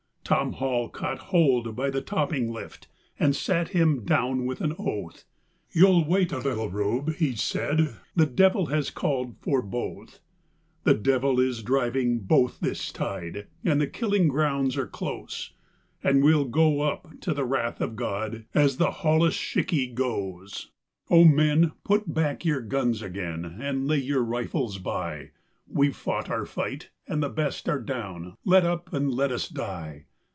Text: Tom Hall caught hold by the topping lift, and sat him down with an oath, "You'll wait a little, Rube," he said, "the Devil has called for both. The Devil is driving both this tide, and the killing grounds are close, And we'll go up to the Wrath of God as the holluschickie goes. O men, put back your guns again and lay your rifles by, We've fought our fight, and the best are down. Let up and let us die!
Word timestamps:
Tom 0.23 0.53
Hall 0.53 0.87
caught 0.87 1.19
hold 1.19 1.75
by 1.75 1.89
the 1.89 1.99
topping 1.99 2.53
lift, 2.53 2.87
and 3.19 3.35
sat 3.35 3.69
him 3.69 4.05
down 4.05 4.45
with 4.45 4.61
an 4.61 4.73
oath, 4.79 5.25
"You'll 5.73 6.05
wait 6.07 6.31
a 6.31 6.37
little, 6.37 6.69
Rube," 6.69 7.15
he 7.15 7.35
said, 7.35 7.97
"the 8.15 8.27
Devil 8.27 8.67
has 8.67 8.89
called 8.91 9.35
for 9.41 9.61
both. 9.61 10.19
The 10.85 10.93
Devil 10.93 11.41
is 11.41 11.61
driving 11.61 12.19
both 12.19 12.61
this 12.61 12.93
tide, 12.93 13.47
and 13.65 13.81
the 13.81 13.87
killing 13.87 14.29
grounds 14.29 14.77
are 14.77 14.87
close, 14.87 15.51
And 16.01 16.23
we'll 16.23 16.45
go 16.45 16.79
up 16.79 17.09
to 17.21 17.33
the 17.33 17.43
Wrath 17.43 17.81
of 17.81 17.97
God 17.97 18.45
as 18.53 18.77
the 18.77 18.91
holluschickie 19.01 19.93
goes. 19.93 20.71
O 21.09 21.25
men, 21.25 21.73
put 21.83 22.13
back 22.13 22.45
your 22.45 22.61
guns 22.61 23.01
again 23.01 23.43
and 23.59 23.85
lay 23.85 23.99
your 23.99 24.23
rifles 24.23 24.77
by, 24.77 25.31
We've 25.67 25.93
fought 25.95 26.29
our 26.29 26.45
fight, 26.45 26.89
and 27.05 27.21
the 27.21 27.27
best 27.27 27.67
are 27.67 27.81
down. 27.81 28.37
Let 28.45 28.63
up 28.65 28.93
and 28.93 29.13
let 29.13 29.33
us 29.33 29.49
die! 29.49 30.05